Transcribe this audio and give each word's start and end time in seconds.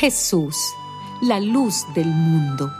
Jesús, 0.00 0.56
la 1.20 1.40
luz 1.40 1.84
del 1.92 2.06
mundo. 2.06 2.70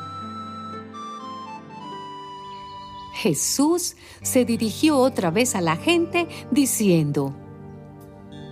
Jesús 3.12 3.96
se 4.22 4.44
dirigió 4.44 4.98
otra 4.98 5.32
vez 5.32 5.56
a 5.56 5.60
la 5.60 5.74
gente 5.74 6.28
diciendo, 6.52 7.34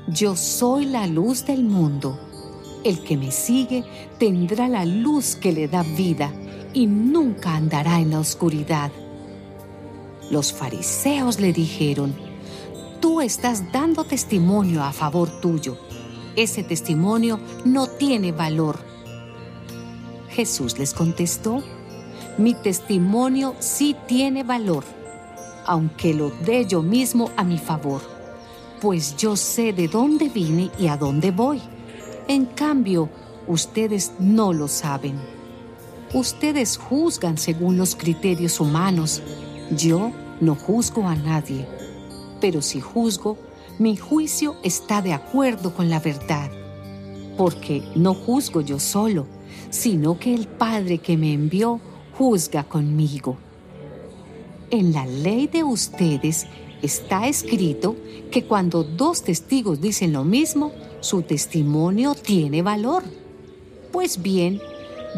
Yo 0.08 0.34
soy 0.34 0.86
la 0.86 1.06
luz 1.06 1.46
del 1.46 1.62
mundo. 1.62 2.18
El 2.82 3.04
que 3.04 3.16
me 3.16 3.30
sigue 3.30 3.84
tendrá 4.18 4.66
la 4.66 4.84
luz 4.84 5.36
que 5.36 5.52
le 5.52 5.68
da 5.68 5.84
vida 5.84 6.32
y 6.74 6.88
nunca 6.88 7.54
andará 7.54 8.00
en 8.00 8.10
la 8.10 8.18
oscuridad. 8.18 8.90
Los 10.28 10.52
fariseos 10.52 11.38
le 11.38 11.52
dijeron, 11.52 12.16
Tú 13.00 13.20
estás 13.20 13.70
dando 13.70 14.02
testimonio 14.02 14.82
a 14.82 14.92
favor 14.92 15.30
tuyo. 15.40 15.78
Ese 16.36 16.62
testimonio 16.62 17.40
no 17.64 17.86
tiene 17.86 18.30
valor. 18.30 18.78
Jesús 20.28 20.78
les 20.78 20.92
contestó, 20.92 21.62
mi 22.36 22.52
testimonio 22.52 23.54
sí 23.58 23.96
tiene 24.06 24.44
valor, 24.44 24.84
aunque 25.64 26.12
lo 26.12 26.30
dé 26.30 26.66
yo 26.66 26.82
mismo 26.82 27.30
a 27.36 27.44
mi 27.44 27.56
favor, 27.56 28.02
pues 28.82 29.16
yo 29.16 29.34
sé 29.34 29.72
de 29.72 29.88
dónde 29.88 30.28
vine 30.28 30.70
y 30.78 30.88
a 30.88 30.98
dónde 30.98 31.30
voy. 31.30 31.62
En 32.28 32.44
cambio, 32.44 33.08
ustedes 33.46 34.12
no 34.18 34.52
lo 34.52 34.68
saben. 34.68 35.18
Ustedes 36.12 36.76
juzgan 36.76 37.38
según 37.38 37.78
los 37.78 37.96
criterios 37.96 38.60
humanos. 38.60 39.22
Yo 39.70 40.12
no 40.40 40.54
juzgo 40.54 41.08
a 41.08 41.16
nadie. 41.16 41.66
Pero 42.40 42.60
si 42.60 42.80
juzgo, 42.80 43.38
mi 43.78 43.96
juicio 43.96 44.56
está 44.62 45.02
de 45.02 45.12
acuerdo 45.12 45.74
con 45.74 45.90
la 45.90 46.00
verdad. 46.00 46.50
Porque 47.36 47.82
no 47.94 48.14
juzgo 48.14 48.62
yo 48.62 48.78
solo, 48.78 49.26
sino 49.68 50.18
que 50.18 50.34
el 50.34 50.46
Padre 50.46 50.98
que 50.98 51.18
me 51.18 51.32
envió 51.32 51.80
juzga 52.16 52.64
conmigo. 52.64 53.36
En 54.70 54.92
la 54.92 55.04
ley 55.04 55.46
de 55.46 55.62
ustedes 55.62 56.46
está 56.80 57.28
escrito 57.28 57.96
que 58.30 58.44
cuando 58.44 58.82
dos 58.82 59.22
testigos 59.22 59.80
dicen 59.80 60.12
lo 60.12 60.24
mismo, 60.24 60.72
su 61.00 61.22
testimonio 61.22 62.14
tiene 62.14 62.62
valor. 62.62 63.02
Pues 63.92 64.22
bien, 64.22 64.60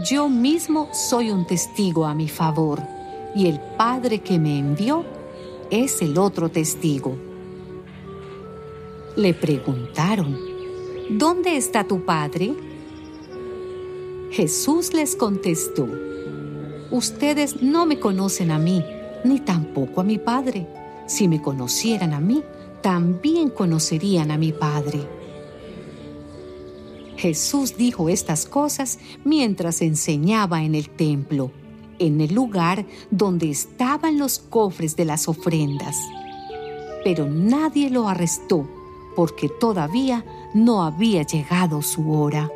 yo 0.04 0.28
mismo 0.28 0.88
soy 0.92 1.30
un 1.30 1.46
testigo 1.46 2.04
a 2.04 2.14
mi 2.14 2.28
favor 2.28 2.82
y 3.34 3.46
el 3.46 3.60
Padre 3.76 4.18
que 4.20 4.38
me 4.38 4.58
envió 4.58 5.04
es 5.70 6.02
el 6.02 6.18
otro 6.18 6.48
testigo. 6.48 7.27
Le 9.18 9.34
preguntaron, 9.34 10.38
¿dónde 11.10 11.56
está 11.56 11.82
tu 11.82 12.04
Padre? 12.04 12.54
Jesús 14.30 14.94
les 14.94 15.16
contestó, 15.16 15.88
Ustedes 16.92 17.60
no 17.60 17.84
me 17.84 17.98
conocen 17.98 18.52
a 18.52 18.60
mí, 18.60 18.80
ni 19.24 19.40
tampoco 19.40 20.02
a 20.02 20.04
mi 20.04 20.18
Padre. 20.18 20.68
Si 21.08 21.26
me 21.26 21.42
conocieran 21.42 22.14
a 22.14 22.20
mí, 22.20 22.44
también 22.80 23.50
conocerían 23.50 24.30
a 24.30 24.38
mi 24.38 24.52
Padre. 24.52 25.00
Jesús 27.16 27.76
dijo 27.76 28.08
estas 28.08 28.46
cosas 28.46 29.00
mientras 29.24 29.82
enseñaba 29.82 30.62
en 30.62 30.76
el 30.76 30.90
templo, 30.90 31.50
en 31.98 32.20
el 32.20 32.32
lugar 32.32 32.86
donde 33.10 33.50
estaban 33.50 34.16
los 34.16 34.38
cofres 34.38 34.94
de 34.94 35.06
las 35.06 35.26
ofrendas. 35.26 35.96
Pero 37.02 37.26
nadie 37.26 37.90
lo 37.90 38.08
arrestó 38.08 38.77
porque 39.18 39.48
todavía 39.48 40.24
no 40.54 40.84
había 40.84 41.24
llegado 41.24 41.82
su 41.82 42.12
hora. 42.12 42.48